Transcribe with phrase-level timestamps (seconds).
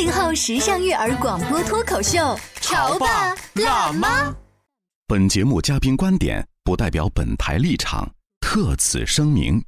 [0.00, 4.34] 八零后时尚育儿广播脱口秀，潮爸辣妈。
[5.06, 9.62] 本节目嘉宾观点不代表本台立场，特此声明。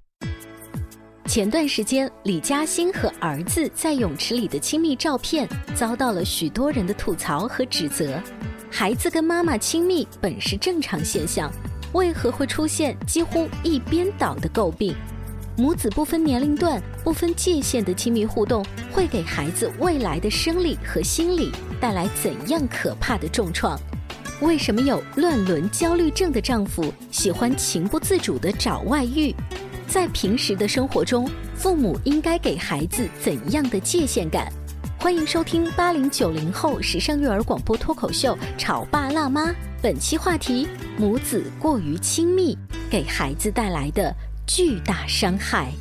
[1.27, 8.19] 前段时间，李嘉欣和儿子在泳池里的亲密照片遭到了许多人的吐槽和指责。
[8.71, 11.53] 孩子跟妈妈亲密本是正常现象，
[11.93, 14.97] 为何会出现几乎一边倒的诟病？
[15.55, 23.79] 母子不分年龄段、不分界限的亲密互动，会给孩子未来的生理和心理带来怎样可怕的重创？
[24.41, 29.35] 为什么有乱伦焦虑症的丈夫喜欢情不自主地找外遇？
[29.87, 34.51] 在平时的生活中，父母应该给孩子怎样的界限感？
[34.99, 39.51] 欢迎收听八零九零后时尚育儿广播脱口秀《潮爸辣妈》，
[39.83, 42.57] 本期话题：母子过于亲密
[42.91, 44.15] 给孩子带来的
[44.47, 45.73] 巨大伤害。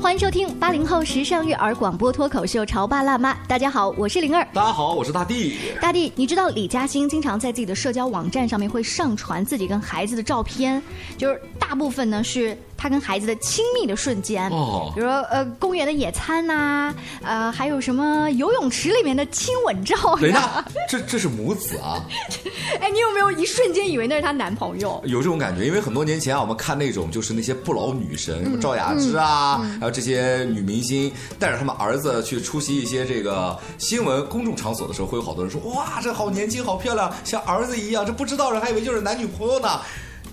[0.00, 3.34] 欢迎收听八零后时尚育儿广播脱口秀《潮爸辣妈》。
[3.46, 4.46] 大家好，我是灵儿。
[4.54, 5.56] 大家好，我是大地。
[5.80, 10.82] 大地，你知道李嘉欣经常在自己的社交网站上面会上传自己跟孩子的照片，
[11.18, 20.40] 就是大部分呢是他跟孩子的亲密的瞬间，哦比如说呃公园的野餐呐、呃还有什么游泳池里面的亲吻照等一呀。
[20.40, 21.98] 下，这这是母子啊，
[22.80, 25.02] 哎，你有没有一瞬间以为那是她男朋友？
[25.04, 25.66] 有这种感觉。
[25.66, 39.80] 因为很多年前啊，我们看那种就是那些不老女神，什么赵雅芝啊，还有这些女明星，带着他们儿子去出席一些这个新闻公众场所的时候，会有好多人说：“哇，这好年轻，好漂亮，像儿子一样。”这不知道人还以为就是男女朋友呢。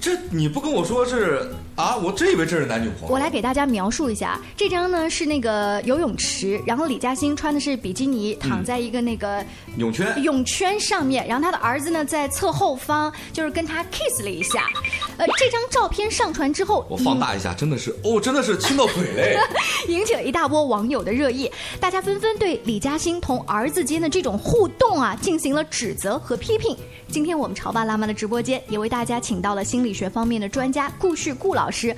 [0.03, 1.95] 这你不跟我说是啊？
[1.95, 3.13] 我真以为这是男女朋友。
[3.13, 9.41] 我来给大家描述一下，这张呢是那个游泳池，然后李嘉欣穿的是比基尼，躺在一个那个
[9.77, 14.69] 泳圈泳圈上面，然后他的儿子呢在侧后方，就是跟他 kiss 了一下。
[15.15, 19.37] 呃，这张照片上传之后，我放大一下，真的是哦，真的是亲到腿嘞。
[19.87, 21.49] 引起了一大波网友的热议，
[21.79, 26.75] 大家纷纷对李嘉欣同儿子间的这种互动啊进行了指责和批评。
[27.07, 31.95] 今天我们潮爸辣妈的直播间也为大家请到了心理学方面的专家顾旭顾老师，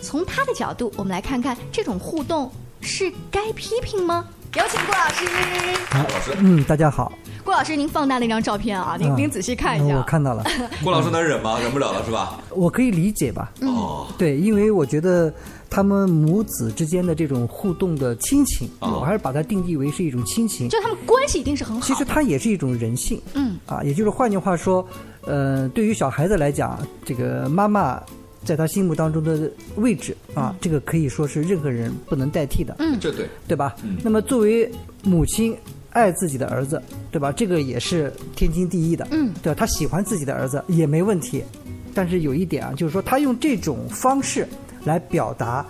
[0.00, 4.26] 从他的角度，我们来看看这种互动是该批评吗？
[4.54, 5.24] 有请顾老师。
[5.92, 7.12] 老师，嗯，大家好，
[7.44, 9.96] 顾老师，您放大那张照片啊，您、嗯您仔细看一下。
[9.96, 10.42] 我看到了，
[10.82, 11.58] 顾老师能忍吗？
[11.60, 12.40] 忍不了了是吧？
[12.50, 13.52] 我可以理解吧？
[13.60, 15.32] 哦，对，因为我觉得
[15.68, 20.70] 他们母子之间的这种互动的亲情，哦我还是把它定义为是一种亲情。
[20.70, 21.86] 就他们关系一定是很好。
[21.86, 24.86] 其实它也是一种人性，嗯啊，也就是换句话说，
[25.26, 28.02] 呃，对于小孩子来讲，这个妈妈
[28.44, 33.26] 在他心目当中的位置啊，这个可以说是任何人不能代替的，嗯这对。
[33.48, 33.74] 对吧？
[33.82, 34.70] 嗯那么作为
[35.02, 35.56] 母亲
[35.90, 37.32] 爱自己的儿子，对吧？
[37.32, 39.56] 这个也是天经地义的，嗯，对吧？
[39.58, 41.42] 他喜欢自己的儿子也没问题，
[41.92, 44.46] 但是有一点啊，就是说他用这种方式
[44.84, 45.66] 来表达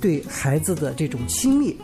[0.00, 1.76] 对孩子的这种亲密，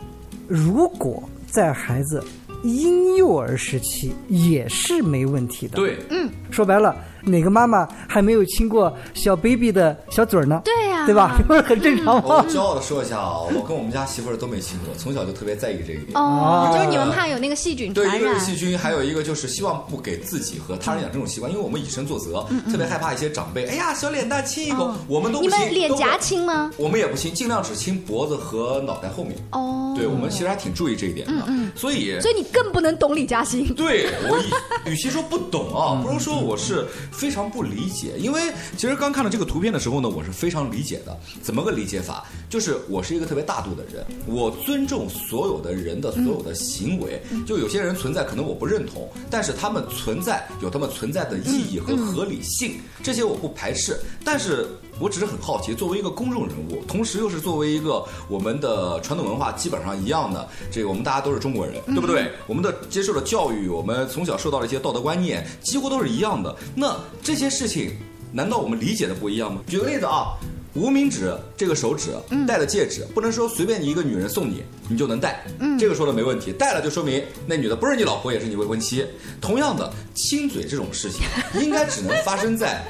[0.47, 2.23] 如果在孩子
[2.63, 6.95] 婴幼儿时期也是没问题的。，对，嗯说白了，
[7.27, 10.61] 哪个妈妈还没有亲过小 baby 的小嘴儿呢？
[10.63, 11.39] 对呀对吧？
[11.47, 12.45] 不是很正常吗我吗？
[12.49, 16.11] 骄傲的说一下啊，我跟我们家媳妇儿都没亲过，从小就特别在意这一点。
[16.15, 18.47] 哦，就是你们怕有那个细菌对，传染一个是。
[18.47, 26.71] 细菌，还有一个就是希望不给自己和他人养这种习惯，因为我们以身作则，特别害怕一些长辈，哎呀，小脸蛋亲一口，我们都不亲，嗯你们脸颊亲吗？
[26.77, 29.35] 我们也不亲，尽量只亲脖子和脑袋后面。
[29.51, 31.33] 哦，对，我们其实还挺注意这一点的，
[31.75, 33.67] 所以所以你更不能懂李嘉欣。
[33.75, 36.85] 对我与与其说不懂啊，不如说我是
[37.17, 38.41] 非常不理解，因为
[38.77, 41.17] 其实刚看到这个图片的时候呢，我是非常理解的。
[41.41, 42.25] 怎么个理解法？
[42.47, 47.19] 就是我是一个特别大度的人，我尊重所有的人的所有的行为。
[47.45, 53.97] 就有些人存在，可能我不认同，但是他们存在有他们存在的意义和合理性，这些我不排斥。
[54.23, 54.67] 但是
[54.99, 62.31] 我只是很好奇，作为一个公众人物，同时又是作为一个我们的传统文化基本上一样的，这个我们大家都是中国人，对不对？
[62.47, 66.55] 我们的接受的教育，我们从小受到的一些道德观念，几乎都是一样的。
[66.75, 67.91] 那这些事情，
[68.31, 69.61] 难道我们理解的不一样吗？
[69.67, 70.37] 举个例子啊。
[70.73, 72.11] 无名指这个手指
[72.47, 75.43] 戴的戒指，不能说随便你一个女人送你，你就能戴。
[75.57, 79.03] 嗯，这个说的没问题，戴了就说明那女的不是你老婆，也是你未婚妻。
[79.41, 81.21] 同样的，亲嘴这种事情，
[81.59, 82.85] 应该只能发生在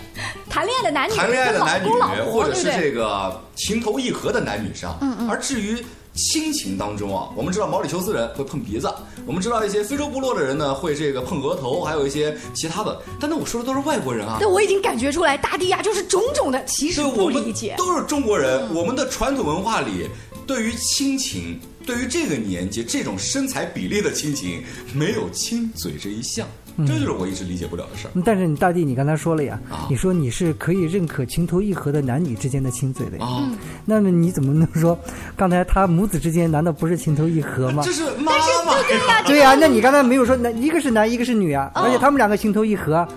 [0.57, 1.87] 谈恋爱的男女、谈恋爱的男女
[2.31, 4.97] 或者是这个情投意合的男女上。
[5.01, 5.29] 嗯嗯。
[5.29, 8.91] 而至于亲情当中啊，我们知道毛里求斯人会碰鼻子，
[9.27, 12.99] 我们知道一些非洲部落的人呢会这个碰额头，还有一些其他的。
[13.19, 14.37] 但那我说的都是外国人啊。
[14.39, 17.75] 对，我已经感觉出来，大地呀就是种种的歧视对，不我理解。
[17.77, 20.09] 都是中国人，我们的传统文化里，
[20.47, 26.47] 对于亲情，对于这个年纪这种身材比例的亲情，没有亲嘴这一项，
[26.85, 28.11] 这就是我一直理解不了的事儿。
[28.13, 33.25] 嗯但是你大弟，你刚才说了呀，啊你说你是可以认可情投意合的男女之间的亲嘴的呀。
[33.25, 33.51] 啊，
[33.85, 34.97] 那么你怎么能说
[35.35, 37.91] 刚才他母子之间难道不是情投意合吗这？
[37.91, 38.31] 是妈
[38.65, 43.07] 妈呀，对呀、那你刚才没有说男一个是男一个是女啊，而且他们两个情投意合啊。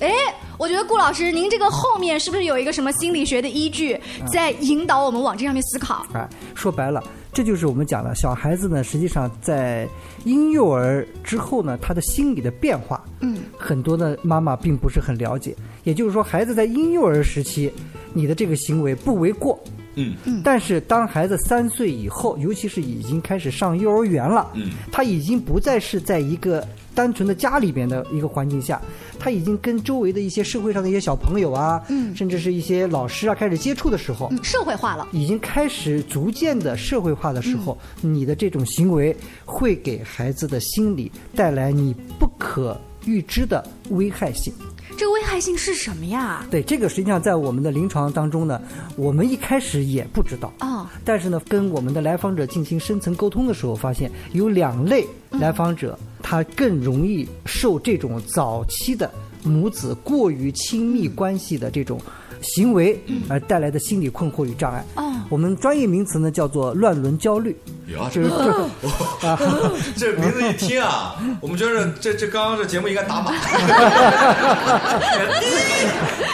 [0.00, 0.10] 哎，
[0.58, 3.98] 我觉得顾老师，您这个后面是不是有一个什么心理学的依据，
[4.30, 6.04] 在引导我们往这上面思考？
[6.12, 7.02] 哎，说白了，
[7.34, 9.88] 这就是我们讲的，小孩子呢，实际上在
[10.24, 15.54] 婴幼儿之后呢，他的心理的变化，嗯，很多的妈妈并不是很了解。
[15.82, 17.70] 也就是说，孩子在婴幼儿时期，
[18.12, 19.58] 你的这个行为不为过。
[19.96, 28.80] 嗯但是当孩子三岁以后，尤其是已经开始上幼儿园了，嗯，他已经不再是在一个单纯的家里边的一个环境下，
[29.18, 35.08] 他已经跟周围的一些社会上的一些小朋友啊，嗯甚至是一些老师啊开始接触的时候，嗯，社会化了。
[35.12, 39.14] 已经开始逐渐的社会化的时候，你的这种行为
[39.44, 44.52] 会给孩子的心理带来你不可预知的危害性。
[44.96, 46.46] 这个危害性是什么呀？
[46.52, 48.62] 对，这个实际上在我们的临床当中呢，
[48.96, 50.52] 我们一开始也不知道。
[50.60, 59.10] 哦，但是呢，跟我们的来访者进行深层沟通的时候，发现有两类来访者，他更容易受这种早期的
[59.42, 62.00] 母子过于亲密关系的这种
[62.40, 62.98] 行为
[63.28, 64.82] 而带来的心理困惑与障碍。
[64.96, 67.56] 哦我们专业名词呢叫做乱伦焦虑，
[67.88, 69.38] 呀，就是这这啊，
[69.96, 73.32] 这名字一听啊， 我们觉得这这刚刚这节目应该打码，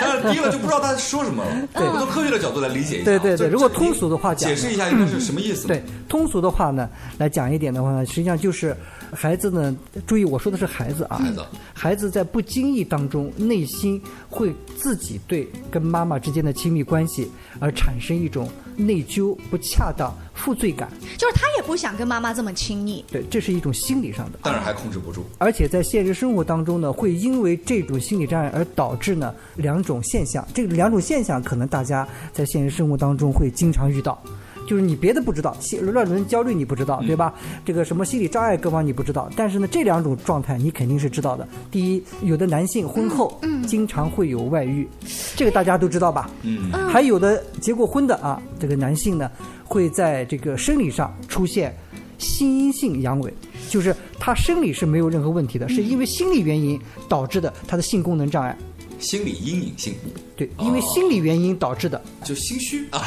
[0.01, 1.51] 但是低了就不知道他说什么了。
[1.73, 3.19] 对我从科学的角度来理解一下啊。
[3.19, 5.69] 对对对如果通俗的话讲解释一下应该是什么意思？
[5.69, 8.77] 对，通俗的话呢，来讲一点的话呢，实际上就是
[9.13, 9.77] 孩子呢，
[10.07, 20.89] 注意我说的是孩子啊，孩子孩子在不经意当中，内心会自己对跟妈妈之间的亲密关系而产生一种内疚、不恰当、负罪感。
[21.19, 23.05] 就是他也不想跟妈妈这么亲密。
[23.11, 24.39] 对，这是一种心理上的。
[24.43, 25.25] 但是还控制不住。
[25.39, 30.47] 而且在现实生活当中呢，会因为这种心理障碍而导致呢两种现象。
[30.55, 34.23] 这两种现象可能大家在现实生活当中会经常遇到。
[34.71, 37.35] 就是你别的不知道，心乱伦焦虑你不知道，对吧？
[37.65, 41.49] 这个什么心理障碍各方你不知道，但是呢，这两种状态你肯定是知道的。
[41.73, 43.37] 第一，有的男性婚后
[43.67, 44.89] 经常会有外遇，
[45.35, 46.31] 这个大家都知道吧？
[46.43, 49.29] 嗯，还有的结过婚的啊，这个男性呢，
[49.65, 51.75] 会在这个生理上出现
[52.19, 53.29] 心因性阳痿，
[53.69, 58.57] 就是他生理是没有任何问题的，是因为心理原因导致的他的性功能障碍。
[59.01, 59.95] 心理阴影性
[60.37, 62.01] 对，因为心理原因导致的。
[62.25, 63.01] 就心虚啊，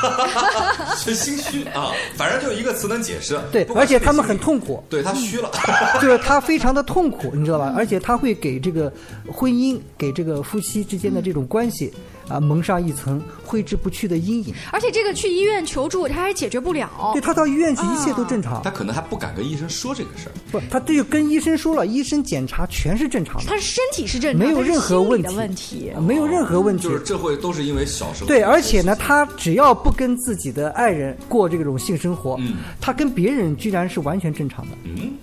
[1.06, 3.40] 就心虚啊，反正就一个词能解释。
[3.52, 5.50] 对，而且他们很痛苦，对他虚了。
[6.02, 7.74] 就是他非常的痛苦，你知道吧？
[7.76, 8.92] 而且他会给这个
[9.32, 11.92] 婚姻、给这个夫妻之间的这种关系
[12.28, 14.54] 啊蒙上一层挥之不去的阴影。
[14.72, 16.90] 而且这个去医院求助，他还解决不了。
[17.14, 18.72] 对他到医院去，一切都正常他。
[18.72, 20.32] 可能还不敢跟医生说这个事儿。
[20.52, 25.28] 不，他这就跟医生说了，医生检查全是正常的，他身体是正常，没有任何问题。
[25.28, 25.92] 的问题。
[26.02, 26.92] 没有任何问题就。
[26.92, 34.78] 是这会都是因为小时候对，而且呢，他只要不跟自己的爱人过这种性生活，嗯他跟别人居然是完全正常的。
[34.84, 35.14] 嗯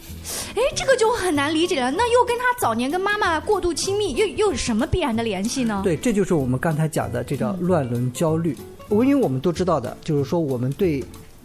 [0.54, 1.90] 哎，这个就很难理解了。
[1.90, 5.80] 那又跟他早年跟妈妈过度亲密，又又有什么必然的联系呢？
[5.82, 8.56] 对，这就是我们刚才讲的，这叫乱伦焦虑。
[8.88, 11.02] 我因为我们都知道的，就是说我们对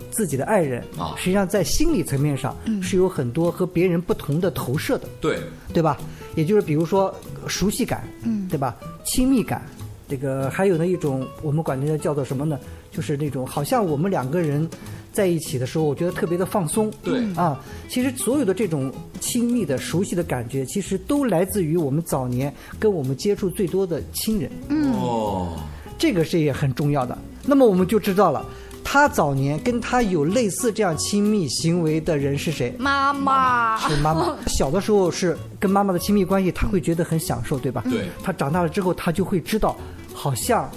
[0.09, 5.39] 自己的爱人啊实际上在心理层面上是有很多和别人不同的投射的，对，
[5.73, 5.97] 对吧？
[6.35, 7.13] 也就是比如说
[7.47, 8.75] 熟悉感，嗯，对吧？
[9.05, 9.61] 亲密感，
[10.09, 12.59] 这个还有呢一种我们管这叫做什么呢？
[12.91, 14.67] 就是那种好像我们两个人
[15.15, 17.57] 在一起的时候，我觉得特别的放松，对啊，
[17.87, 18.91] 其实所有的这种
[19.21, 24.51] 亲密的、熟悉的感觉，其实都来自于我们早年跟我们接触最多的亲人。
[24.93, 25.57] 哦，
[25.97, 27.17] 这个是也很重要的。
[27.45, 28.45] 那么我们就知道了，
[28.83, 32.73] 他早年跟他有类似这样亲密行为的人是谁？
[32.77, 34.35] 妈妈是妈妈。
[34.47, 37.81] 小的时候是跟妈妈的亲密关系，他会觉得很享受，对吧？
[37.89, 38.09] 对。
[38.21, 39.77] 他长大了之后，他就会知道，
[40.13, 40.69] 好像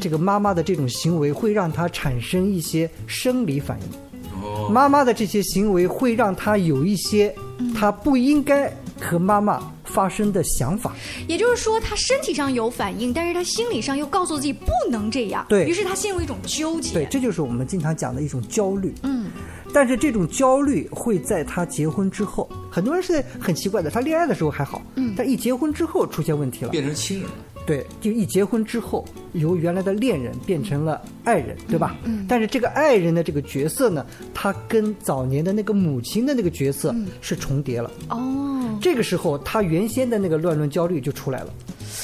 [0.00, 4.42] 这个妈妈的这种行为会让他产生一些生理反应。
[4.42, 4.68] 哦。
[4.70, 7.34] 妈妈的这些行为会让他有一些
[7.74, 10.94] 他不应该和妈妈发生的想法。
[11.26, 15.44] 也就是说，他身体上有反应，但是他心理上又告诉自己不能这样。
[15.48, 16.94] 对于是他陷入一种纠结。
[16.94, 18.94] 对，这就是我们经常讲的一种焦虑。
[19.02, 19.30] 嗯。
[19.74, 27.34] 但是这种焦虑会在他结婚之后，很多人是很奇怪的，他恋爱的时候还好，嗯，但一结婚之后出现问题了，变成亲人了。
[27.64, 31.96] 对，就一结婚之后，由原来的恋人变成了爱人，对吧？
[32.04, 32.26] 嗯。
[32.28, 34.04] 但是这个爱人的这个角色呢，
[34.34, 37.90] 他跟早年的那个母亲的那个角色是重叠了。
[38.08, 38.78] 哦。
[38.80, 41.54] 这个时候，他原先的那个乱伦焦虑就出来了。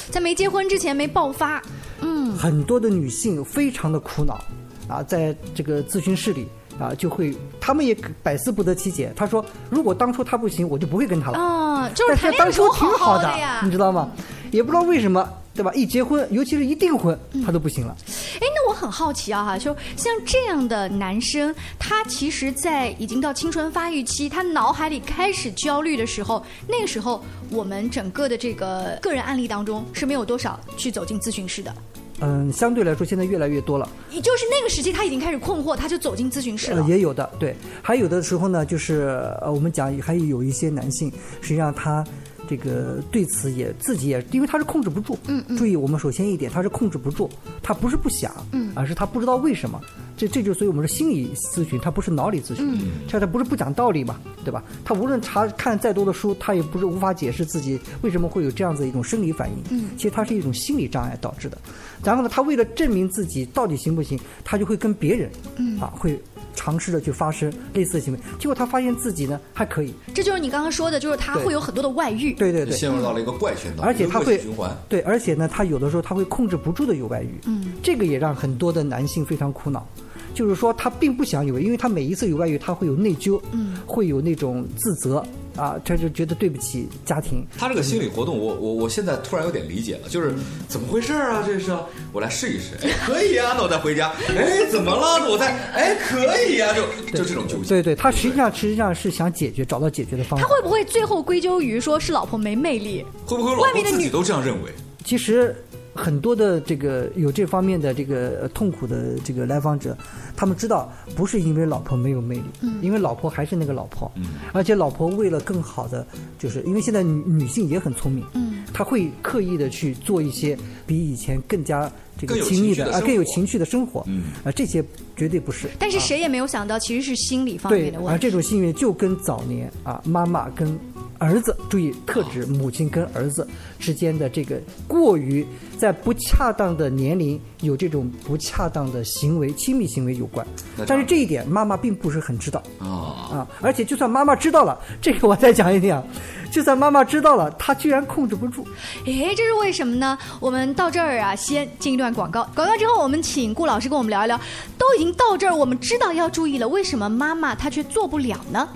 [0.09, 1.61] 在没结婚之前没爆发。
[2.01, 2.33] 嗯。
[2.33, 4.39] 很多的女性非常的苦恼，
[4.87, 6.47] 啊，在这个咨询室里。
[6.79, 9.11] 啊，就会，他们也百思不得其解。
[9.13, 11.37] 他说，如果当初他不行，我就不会跟他了。
[11.37, 14.09] 啊，就是但是当初挺好的呀，你知道吗？
[14.51, 15.27] 也不知道为什么，
[15.59, 15.73] 对吧？
[15.73, 17.93] 一结婚，尤其是一订婚，他都不行了。
[18.35, 31.75] 哎，那我很好奇啊，哈，就像这样的男生，他其实，在已经到青春发育期，他脑海里开始焦虑的时候，那个时候，我们整个的这个个人案例当中是没有多少去走进咨询室的。
[32.21, 33.89] 嗯，相对来说，现在越来越多了。
[34.11, 36.85] 也就是那个时期，他已经开始困惑，他就走进咨询室了。
[36.87, 41.11] 也有的，对，还有的时候呢，就是呃，我们讲还有一些男性，
[41.41, 42.03] 实际上他
[42.49, 45.15] 这个对此也自己也，因为他是控制不住。
[45.27, 45.55] 嗯嗯。
[45.55, 47.29] 注意，我们首先一点，他是控制不住，
[47.61, 49.79] 他不是不想，嗯，而是他不知道为什么。
[50.17, 54.63] 这这就所以我们说心理咨询，他不是脑理咨询，嗯，这他不是不讲道理嘛，对吧？
[54.83, 61.57] 他无论查看再多的书，他也不是无法解释自己为什么会有这样子一种生理反应，嗯，其实他是一种心理障碍导致的。
[62.03, 66.19] 然后呢，他为了证明自己到底行不行，他就会跟别人，嗯，啊，会
[66.59, 69.93] 尝试着去发生类似的行为，结果他发现自己呢还可以。
[70.13, 79.87] 这就是你刚刚说的，就是他会有很多的外遇，对对对，陷入到了一个怪圈当中，而且他会循环，对，而且呢，他有的时候他会控制不住的有外遇，嗯，这个也让很多的男性非常苦恼。
[80.31, 85.25] 就是说，他并不想有，因为他每一次有外遇，他会有内疚，嗯，会有那种自责
[85.59, 87.45] 啊，他就觉得对不起家庭。
[87.57, 90.33] 他这个心理活动，我我我现在突然有点理解了，就是
[90.67, 91.43] 怎么回事啊？
[91.45, 91.75] 这是
[92.13, 95.29] 我来试一试，哎，可以啊，那我再回家，哎，怎么了？
[95.29, 97.67] 我再，哎，可以啊，就就这种纠结。
[97.67, 100.47] 对对，他实际上实际上是想解决，找到解决的方法。
[100.47, 103.05] 他会不会最后归咎于说是老婆没魅力？
[103.25, 104.71] 会不会老婆自己都这样认为？
[105.03, 105.55] 其实。
[105.99, 109.97] 很多的这个有这方面的这个痛苦的这个来访者，
[110.33, 124.83] 他们知道不是因为老婆没有魅力，嗯，因为老婆还是那个老婆，嗯，而且老婆为了更好的，就是因为现在女女性也很聪明，嗯，她会刻意的去做一些比以前更加这个亲密的啊更有情趣的生活，嗯，啊这些
[125.15, 125.69] 绝对不是。
[125.79, 128.11] 但是谁也没有想到，其实是心理方面的问题。
[128.11, 130.77] 而这种幸运就跟早年啊妈妈跟
[131.17, 133.47] 儿子，注意特指母亲跟儿子
[133.79, 135.45] 之间的这个过于。
[135.79, 140.45] 在不恰当的年龄有这种不恰当的行为、亲密行为有关，
[140.85, 143.47] 但是这一点妈妈并不是很知道啊啊！
[143.61, 146.03] 而且就算妈妈知道了，这个我再讲一点啊，
[146.51, 148.67] 就算妈妈知道了，她居然控制不住。
[149.05, 150.17] 哎，这是为什么呢？
[150.41, 154.39] 我们到这儿啊，先进一段广告，广告之后我们请顾老师跟我们聊一聊。
[154.77, 158.67] 都已经到这儿，我们知道要注意了，为什么妈妈她却做不了呢？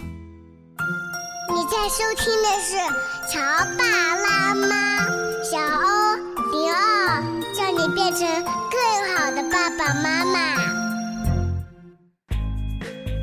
[1.49, 2.77] 你在收听的是
[3.31, 3.39] 《潮
[3.77, 3.83] 爸
[4.15, 4.67] 辣妈》，
[5.43, 6.15] 小欧
[6.51, 7.23] 零二，
[7.53, 8.27] 叫你变成
[8.71, 10.39] 更好的爸爸妈妈。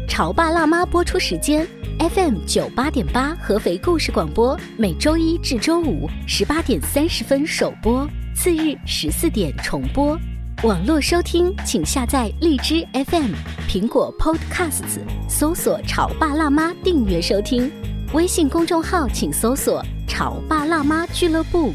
[0.09, 1.67] 潮爸辣妈播出时间
[1.99, 8.07] ：FM 九八点八合肥故事广播，每周一至周五十八点三十分首播，
[8.43, 10.19] 次日十四点重播。
[10.63, 13.35] 网络收听，请下载荔枝 FM、
[13.69, 17.71] 苹果 Podcasts，搜索“潮爸辣妈”订阅收听。
[18.15, 21.75] 微信公众号请搜索“潮爸辣妈俱乐部”。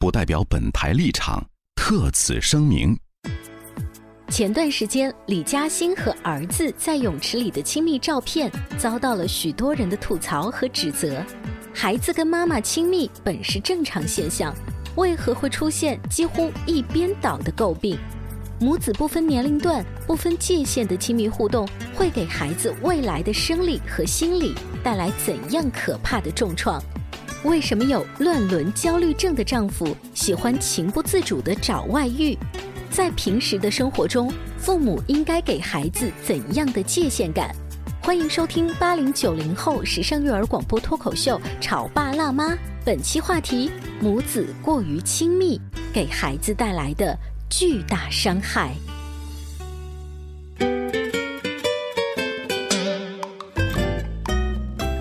[0.00, 2.96] 不代表本台立场，特此声明。
[4.28, 11.20] 前段时间，李嘉欣和儿子在泳池里的亲密照片遭到了许多人的吐槽和指责。
[11.74, 14.54] 孩子跟妈妈亲密本是正常现象，
[14.94, 17.98] 为何会出现几乎一边倒的诟病？
[18.60, 26.80] 母子不分年龄段、不分界限的亲密互动，会给孩子未来的生理和心理带来怎样可怕的重创？
[27.44, 32.36] 为什么有乱伦焦虑症的丈夫喜欢情不自主地找外遇？
[32.90, 37.54] 在平时的生活中，父母应该给孩子怎样的界限感？
[38.02, 42.54] 欢迎收听八零九零后时尚育儿广播脱口秀《潮爸辣妈》，
[42.84, 45.60] 本期话题：母子过于亲密
[45.92, 47.16] 给孩子带来的
[47.48, 48.74] 巨大伤害。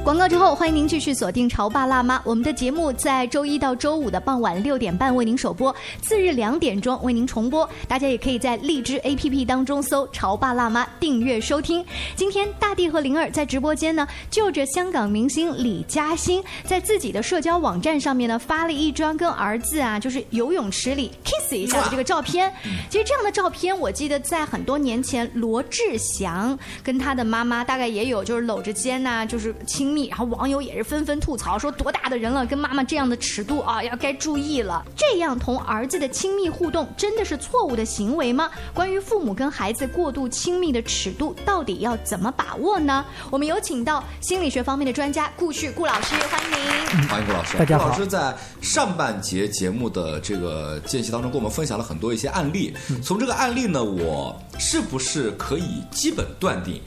[0.08, 2.18] 广告之后，欢迎您继续锁定《潮爸辣妈》。
[2.24, 7.70] 我们的节目在周一到周五的傍晚六点半为您首播，次日两点钟为您重播。
[7.90, 11.86] 大家也可以在荔枝 APP 当中搜“潮爸辣妈”订阅收听。
[12.16, 22.50] 今天大地和灵儿在直播间呢，就着香港明星李嘉欣在自己的社交网站上面呢发了一张跟儿子啊，就是游泳池里 kiss 一下的这个照片。
[22.90, 30.08] 其实这样的照片，我记得在很多年前，罗志祥跟他的妈妈大概也有，就是搂着肩呐、就是亲密。
[30.10, 34.86] 然后网友也是纷纷吐槽说，多大的人了，跟妈妈这样的尺度啊，要该注意了。
[34.96, 38.52] 这样同儿子的亲密互动，真的是错误的行为吗？
[38.76, 43.04] 关于父母跟孩子过度亲密的尺度，到底要怎么把握呢？
[43.32, 47.08] 我们有请到心理学方面的专家顾旭顾老师，欢迎您。
[47.08, 47.58] 欢迎顾老师。
[47.58, 52.74] 大家好顾老师在上半节节目的这个间隙当中，跟我们分享了很多一些案例。
[53.04, 56.82] 从这个案例呢，我是不是可以基本断定，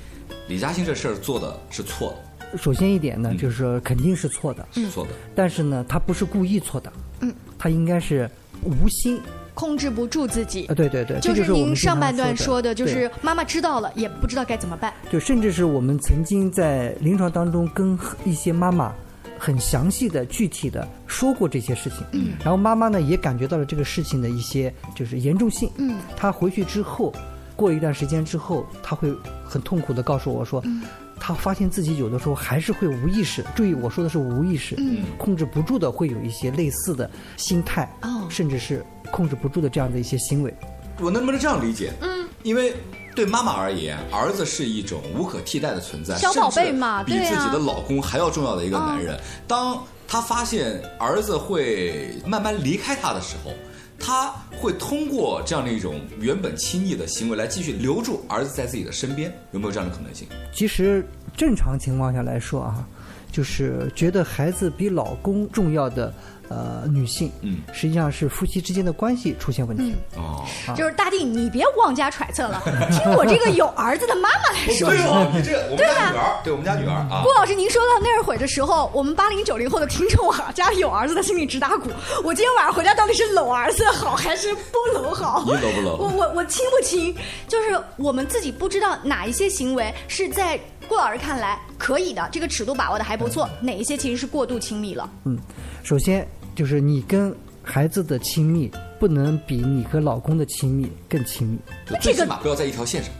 [0.48, 2.29] 李嘉欣这事儿做的是错的？
[2.56, 5.10] 首先一点呢，就是说肯定是错的，是错的。
[5.34, 8.28] 但是呢，他不是故意错的，嗯，他应该是
[8.62, 9.20] 无心。
[9.52, 10.64] 控制不住自己。
[10.66, 14.92] 啊，对对对，就是您上半段说说的，就是妈妈知道了也不知道该怎么办。
[15.10, 18.94] 就甚至是我们曾经在临床当中跟一些妈妈
[19.38, 22.28] 很详细的、具体的说过这些事情，嗯。
[22.42, 27.12] 然后妈妈呢也感觉到了这个事情的一些就是严重性，嗯，她回去之后，
[27.54, 29.12] 过一段时间之后，她会
[29.44, 30.82] 很痛苦的告诉我说，嗯
[31.20, 40.52] 她发现自己有的时候还是会无意识，注意我说的是无意识，嗯控制不住的会有一些类似的心态，哦甚至是控制不住的这样的一些行为。
[40.98, 41.92] 我能不能这样理解？
[42.00, 42.74] 嗯，因为
[43.14, 49.18] 对妈妈而言，儿子是一种无可替代的存在，小宝贝嘛比自己的老公还要重要的一个男人。
[49.46, 53.52] 当他发现儿子会慢慢离开他的时候，
[54.00, 60.26] 他会通过这样的一种原本亲昵的行为来继续留住儿子在自己的身边，有没有这样的可能性？
[60.52, 62.88] 其实正常情况下来说啊，
[63.30, 66.12] 就是觉得孩子比老公重要的
[66.48, 69.94] 呃女性，嗯，实际上是夫妻之间的关系出现问题。
[70.16, 75.06] 哦，啊就是大地，你别妄加揣测了， 听我这个有儿子的妈妈来说对说。
[75.12, 81.88] 哦，你这个我们家女儿，对我们家女儿啊郭，老师，您说到那会儿的时候，我们八零九零后的听众啊，家里有儿子的心里直打鼓。
[82.24, 85.44] 我今天晚上回家到底是搂儿子好还是不搂好？
[85.46, 87.14] 你搂不搂我我我亲不亲？
[87.46, 90.58] 就是我们自己不知道哪一些行为是在
[90.90, 95.08] 顾老师看来可以的，这个尺度把握的还不错，哪一些其实是过度亲密了。
[95.22, 95.38] 嗯，
[95.84, 101.56] 首先就是你跟孩子的亲密不能比你和老公的亲密更亲密。
[101.86, 103.12] 就最起码不要在一条线上。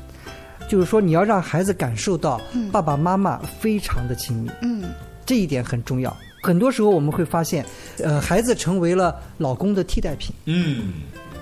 [0.69, 4.91] 就是说，你要让孩子感受到嗯爸爸妈妈非常的亲密，嗯，
[5.25, 6.15] 这一点很重要。
[6.43, 7.65] 很多时候我们会发现，
[7.99, 10.35] 呃，孩子成为了老公的替代品。
[10.47, 10.93] 嗯，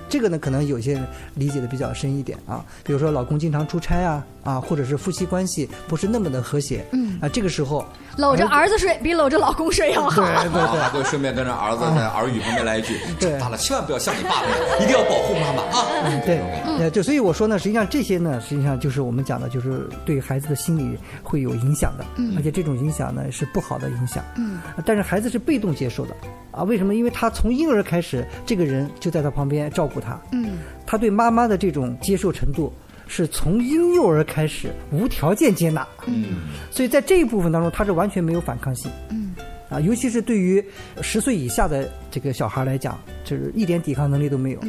[0.07, 2.63] 这个呢，可能有些人理解的比较深一点啊。
[2.83, 7.85] 比如说，老公经常出差啊，啊，或者是夫妻关系不是那么的和谐，嗯啊，这个时候
[8.17, 10.21] 搂着儿子睡比搂着老公睡要好。
[10.21, 16.39] 对对啊还会顺便跟着儿子在耳语旁边来一句：“对长大了千万不要像你爸那样，一定要保护妈妈啊！”嗯，对，
[16.79, 26.15] 呃，就所以我说呢，实际上这些呢，实际上就是我们讲的，就是对孩子的心理会有影响的，嗯而且这种影响呢是不好的影响，嗯，但是孩子是被动接受的，
[26.51, 26.95] 啊，为什么？
[26.95, 32.73] 因为他从婴儿开始，这个人就在他旁边照顾他，嗯，他对妈妈的这种接受程度
[33.11, 36.25] 是从婴幼儿开始无条件接纳，嗯，
[36.69, 39.33] 所以在这一部分当中，他是完全没有反抗性，嗯，
[39.67, 40.63] 啊，尤其是对于
[41.01, 44.61] 十岁以下的这个小孩来讲，就是一点抵抗能力都没有，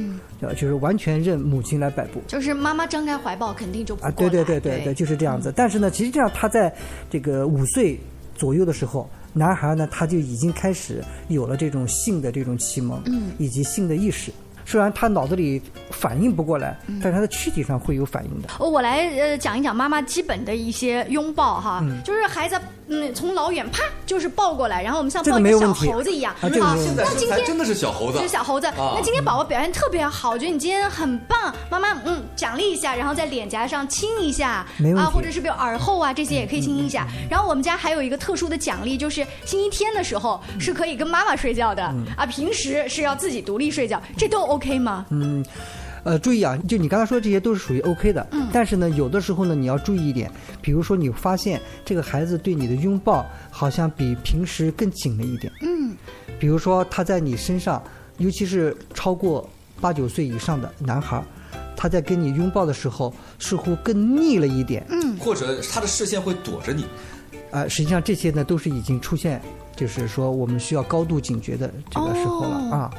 [0.54, 2.22] 就是完全任母亲来摆布。
[2.26, 5.52] 就是妈妈张开怀抱，肯定就不啊，过对对对对对，就是这样子。
[5.54, 6.74] 但是呢，实际上他在
[7.10, 8.00] 这个五岁
[8.34, 13.32] 左右的时候，男孩呢他就已经开始有了这种性的这种启蒙，嗯。
[13.38, 14.32] 以及性的意识。
[14.70, 17.00] 虽然他脑子里反应不过来，嗯。
[17.02, 18.48] 但是他的躯体上会有反应的。
[18.60, 22.00] 哦，我来呃讲一讲妈妈基本的一些拥抱哈，嗯。
[22.04, 22.56] 就是孩子
[22.86, 28.68] 嗯从老远啪就是抱过来，然后我们像抱一个小猴子一样啊那今天真的是小猴子，是小猴子。
[28.68, 28.94] 啊。
[28.94, 34.64] 那今天宝宝表现特别好，我觉得你今天很棒，妈妈嗯奖励一下，然后在脸颊上亲一下
[34.96, 37.08] 啊，或者是比如耳后啊这些也可以亲一下。
[37.28, 41.84] 然后我们家还有一个特殊的奖励，就是星期天的时候是可以跟妈妈睡觉的、
[42.16, 45.06] 啊，平时是要自己独立睡觉，这都 OK 吗？
[45.10, 45.44] 嗯，
[46.02, 50.30] 呃，注意啊，就你刚才说这些都是属于 OK 的，嗯，但是呢，有的时候呢，你要注意一点，
[50.62, 55.94] 比如说你发现这个孩子对你的拥抱好像比平时更紧了一点，嗯，
[56.38, 57.82] 比如说他在你身上，
[58.18, 59.48] 尤其是超过
[59.80, 61.22] 八九岁以上的男孩，
[61.76, 66.84] 他在跟你拥抱的时候似乎更腻了一点，嗯，或者他的视线会躲着你，
[67.50, 69.40] 啊、实际上这些呢都是已经出现，
[69.76, 72.70] 就是说我们需要高度警觉的这个时候了、哦。
[72.72, 72.90] 啊。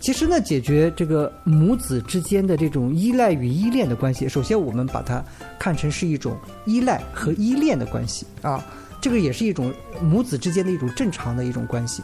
[0.00, 5.22] 其实呢，解决这个母子之间的这种依赖与依恋的关系，首先我们把它
[5.58, 6.34] 看成是一种
[6.64, 8.64] 依赖和依恋的关系啊，
[8.98, 9.70] 这个也是一种
[10.02, 12.02] 母子之间的一种正常的一种关系。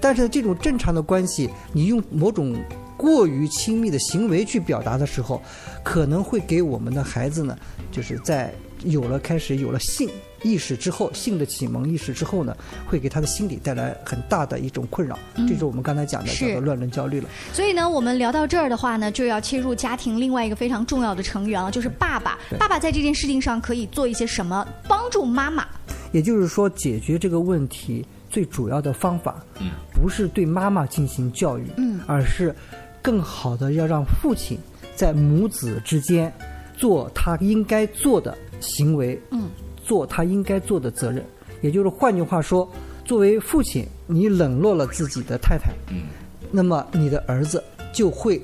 [0.00, 2.56] 但是呢这种正常的关系，你用某种
[2.96, 5.40] 过于亲密的行为去表达的时候，
[5.84, 7.56] 可能会给我们的孩子呢，
[7.92, 8.52] 就是在
[8.84, 10.08] 有了开始有了性
[10.42, 15.18] 意识之后，性的启蒙意识之后呢，会给他的心理带来很大的一种困扰。
[15.36, 17.28] 嗯这是我们刚才讲的是叫做乱伦焦虑了。
[17.52, 22.38] 所以呢，我们聊到这儿的话呢，就要切入家庭另外一个非常重要的成员了，就是爸爸。
[22.58, 25.66] 爸爸在这件事情上可以做一些什么，帮助妈妈？
[26.12, 32.54] 也就是说，解决这个问题最主要的方法，嗯，不是对妈妈进行教育，嗯而是
[33.02, 34.58] 更好的要让父亲
[34.96, 36.32] 在母子之间
[36.76, 39.48] 做他应该做的行为，嗯，
[39.84, 41.24] 做他应该做的责任。
[41.62, 42.70] 也就是换句话说，
[43.04, 46.04] 作为父亲，你冷落了自己的太太，嗯，
[46.50, 48.40] 那么你的儿子就会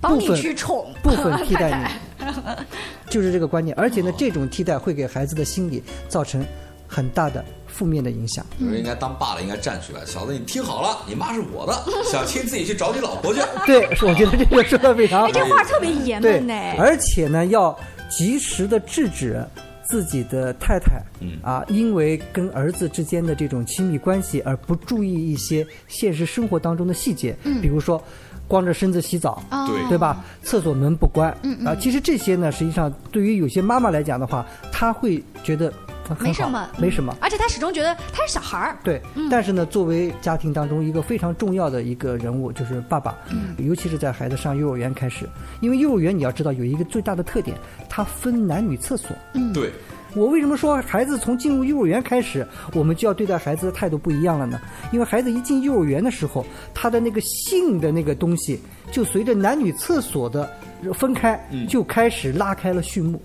[0.00, 2.24] 帮你部分去宠 部分替代你。
[2.24, 2.56] 太
[3.08, 6.44] 就是这个观念，而哦且呢，这种替代会给孩子的心理造成
[6.88, 8.44] 很大的负面的影响。
[8.58, 11.72] 有人应该当爸的应该站出来，小子你听好了，你妈是我的，
[12.10, 13.40] 想亲自己去找你老婆去。
[13.64, 15.26] 对，我觉得这个说的非常好。
[15.28, 19.44] 哎，这话特别爷对们呢。，而且呢，要及时的制止
[19.82, 28.02] 自己的太太，嗯啊，因为跟儿子之间的这种亲密关系而不注意一些现实生活当中的细节，嗯比如说。
[28.48, 30.24] 光着身子洗澡，哦对对吧？
[30.44, 35.72] 厕所门不关，嗯嗯啊，其实这些呢，实际上对于有些妈妈来讲的话，她会觉得
[36.20, 38.78] 没什么，没什么，而且他始终觉得他是小孩儿。
[38.82, 43.16] 对，但是呢，作为家庭当中一个非常重要的一个人物，就是爸爸，
[43.58, 45.28] 尤其是在孩子上幼儿园开始，
[45.60, 47.56] 因为幼儿园你要知道有一个最大的特点，
[47.88, 49.16] 它分男女厕所。
[49.34, 49.70] 嗯对，
[50.14, 54.60] 我为什么说孩子从进入幼儿园开始，我们就要对待孩子的态度不一样了呢？
[54.92, 60.50] 因为孩子一进幼儿园的时候，他的那个性的那个东西，就随着男女厕所的
[60.94, 61.38] 分开，
[61.68, 63.20] 就开始拉开了序幕，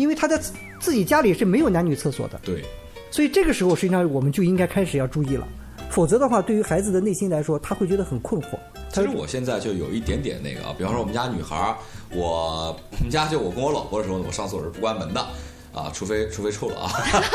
[0.00, 2.40] 因为他在自自己家里是没有男女厕所的。
[2.42, 2.64] 对，
[3.10, 5.46] 所以这个时候，实际上我们就应该开始要注意了，
[5.90, 8.58] 否则的话，对于孩子的内心来说，他会觉得很困惑。
[8.92, 11.76] 其实我现在就有一点点那个啊，比方说我们家女孩，
[12.12, 15.24] 我我们家就我跟我老婆的时候呢，我上厕所是不关门的。
[15.72, 16.90] 啊，除非除非臭了啊，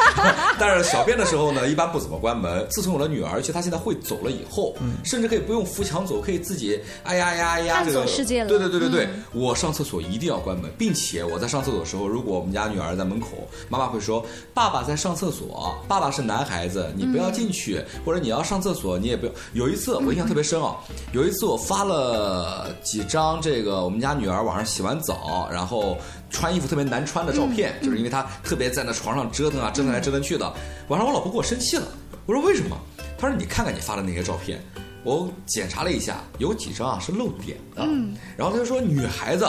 [0.59, 2.65] 但是小便的时候呢，一般不怎么关门。
[2.69, 13.27] 自从有了女儿，而且她现在会走了以后，甚至可以不用扶墙走，可以自己哎呀哎呀哎呀，探这个索世界了对对对对对，嗯我上厕所一定要关门，并且我在上厕所的时候，如果我们家女儿在门口，
[13.69, 20.75] 妈妈会说：“爸爸在上厕所，爸爸是男孩子，你不要进去，或者你要上厕所，你也不要。”有一次我印象特别深啊，
[21.13, 25.97] 有一次我发了几张这个我们家女儿晚上洗完澡，然后
[26.35, 30.53] 穿衣服特别难穿的照片，就是因为他特别在那床上折腾啊，折腾来折腾去的。
[30.89, 31.87] 晚上我老婆给我生气了，
[32.25, 32.77] 我说为什么？
[33.17, 34.61] 她说你看看你发的那些照片。
[35.03, 39.47] 我检查了一下，有几张啊是露点的，嗯然后她就说女孩子，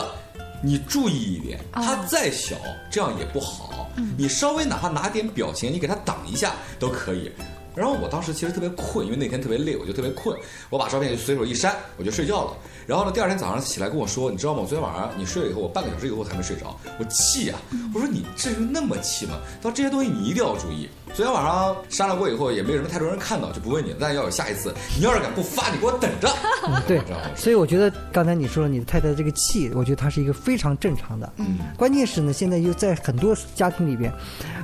[0.63, 2.55] 你注意一点，哦她再小
[2.91, 7.31] 这样也不好，你稍微哪怕拿点表情，你给她挡一下都可以。
[7.77, 10.35] 然后我当时其实特别困，因为那天特别累，我就特别困，
[10.71, 12.57] 我把照片就随手一删，我就睡觉了。
[12.87, 14.61] 然后呢，第二天早上起来跟我说，你知道吗？
[14.61, 17.55] 我昨天晚上你睡了以后，我半个小时以后才没睡着，我气呀、
[17.93, 19.33] 我说你至于那么气吗？
[19.61, 20.89] 他说这些东西你一定要注意。
[21.13, 23.97] 昨天晚上删了过以后，也没有什么太多人看到，就不问你了。
[23.99, 26.27] 但要有下一次，你要是敢不发，你给我等着。
[26.67, 31.31] 嗯， 对知道吗，所以我觉得刚才你说了你的太太这个气，我觉得她是一个非常正常的。
[31.37, 34.11] 嗯，关键是呢，现在又在很多家庭里边，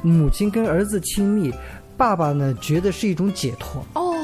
[0.01, 1.53] 母亲跟儿子亲密，
[1.97, 3.83] 爸爸呢觉得是一种解脱。
[3.93, 4.15] 哦，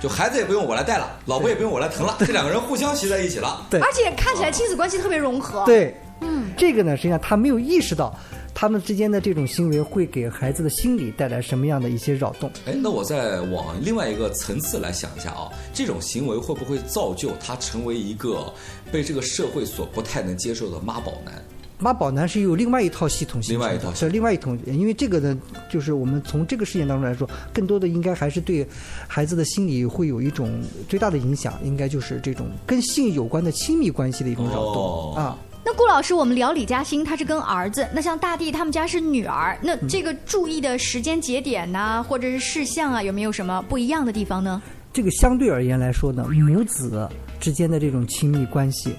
[0.00, 3.66] 就孩子也不用我来带了，老婆也不用我来疼了，这两个人互相骑在一起了。
[3.70, 8.16] 对而且看起来亲子关系特别融合。，对，嗯，这个呢，实际上他没有意识到，
[8.54, 12.50] 他们之间的这种行为会给孩子的心理带来什么样的一些扰动。
[12.66, 18.52] 哎，那我再往另外一个层次来想一下啊，这种行为会不会造就他成为一个
[18.90, 21.34] 被这个社会所不太能接受的妈宝男？
[21.78, 25.38] 妈宝男是有另外一套系统形成的，另外一套系是另外一套，因为这个呢，
[25.70, 28.66] 就是我们从这个事件当中来说，更多的应该还是对
[29.06, 35.38] 孩子的心理会有一种最大的影响，应该就是这种跟性有关的亲密关系的一种扰动、哦啊。
[35.64, 44.60] 那顾老师，我们聊李嘉欣，她是跟儿子，那像大地他们家是女儿，那这个注意的时间节点呐、或者是事项啊，有没有什么不一样的地方呢？
[44.92, 48.94] 这个相对而言来说呢，母子之间的这种亲密关系，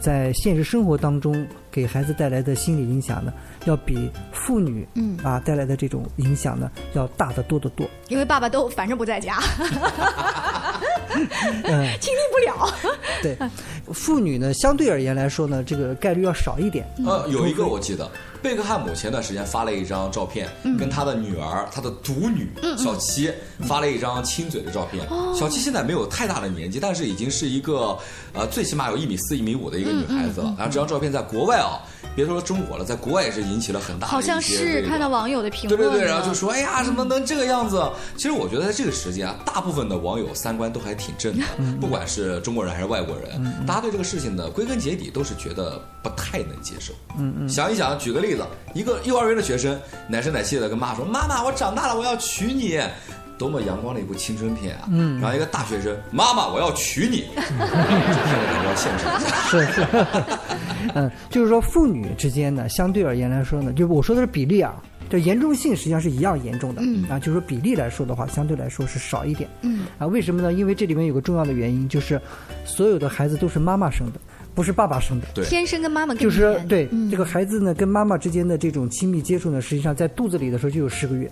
[0.00, 3.32] 在现实生活当中给孩子带来的心理影响呢，
[3.64, 7.88] 要比妇女嗯啊带来的这种影响呢要大得多得多。
[8.08, 9.40] 因为爸爸都反正不在家，
[11.64, 12.70] 嗯，亲近不了。
[13.22, 13.36] 对，
[13.92, 16.86] 妇女呢相对而言来说呢，这个概率要少一点。
[17.06, 18.10] 呃，有一个我记得，
[18.42, 25.06] 贝克汉姆前段时间发了一张照片，嗯跟他的女儿，他的独女小七发了一张亲嘴的照片。
[25.08, 27.96] 哦小七现在没有太大的年纪，但是已经是一个
[28.32, 30.54] 呃最起码有一米四、一米五的一个女孩子了。
[30.58, 31.80] 然后这张照片在国外啊，
[32.14, 37.82] 别说中国了，在国外也是引起了很大的好像是看到网友的评对论对，对对，然后就说哎呀，怎么能这个样子？
[38.16, 41.44] 其实我觉得在这个时间啊，大部分的网友三观都还挺正的，
[41.80, 46.92] 不管是中国人还是外国人，大家对这个事情呢，归根结底都是觉得不太能接受。
[47.18, 52.80] 嗯嗯，想一想，举个例子，一个幼儿园的学生奶声奶气的跟妈说：“妈妈，我长大了，我要娶你。”
[53.38, 54.86] 多么阳光的一部青春片啊！
[54.92, 59.36] 嗯然后一个大学生，妈妈，我要娶你， 这个感觉要现实一下。
[59.48, 59.86] 是是，
[60.94, 64.74] 嗯，就是说父女之间呢，相对而言来说呢，就我说的是比例啊，
[65.10, 70.52] 这严重性实际上是一样严重的，嗯啊，就是说比例来说的话，相对来说是少一点，嗯啊，为什么呢？
[70.52, 72.20] 因为这里面有个重要的原因，就是
[72.64, 74.20] 所有的孩子都是妈妈生的，
[74.54, 75.44] 不是爸爸生的，对。
[75.44, 77.10] 天生跟妈妈就是对、嗯。
[77.10, 81.30] 这个孩子呢，跟妈妈之间的这种亲密接触呢，实际上在肚子里的时候就有十个月，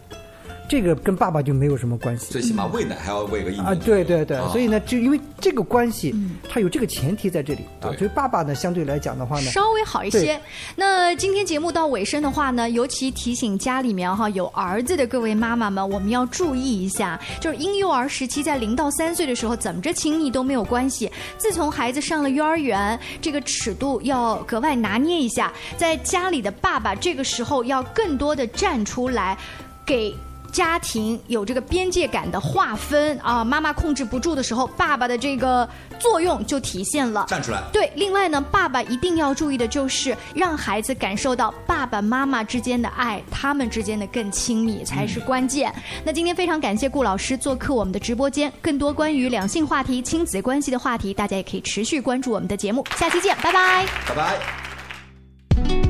[0.71, 2.33] 这个跟爸爸就没有什么关系。
[2.33, 10.41] 最起码喂奶还要喂个一年啊，对对对，啊所以呢，就因为这个关系，嗯它有这个前提在这里啊，所以爸爸呢，相对来讲的话呢，稍微好一些。
[10.77, 21.11] 那今天节目到尾声的话呢，尤其提醒家里面哈有儿子的各位妈妈们，我们要注意一下，就是婴幼儿时期在零到三岁的时候，怎么着亲密都没有关系。
[21.37, 29.37] 自从孩子上了幼儿园，这个尺度要格外拿捏一下，在家里的爸爸这个时候要更多的站出来，
[29.85, 30.15] 给。
[30.51, 37.27] 家庭有这个边界感的划分啊，妈妈控制不住的时候，爸爸的这个作用就体现了。
[37.29, 37.63] 站出来。
[37.73, 45.73] 对，另外呢，爸爸一定要注意的就是让孩子感受到爸爸妈妈之间的爱，他们之间的更亲密才是关键。
[46.05, 52.85] 那今天非常感谢顾老师做客我们的直播间，更多关于两性话题、亲子关系的话题，大家也可以持续关注我们的节目。
[52.97, 53.87] 下期见，拜拜。
[54.09, 55.90] 拜拜。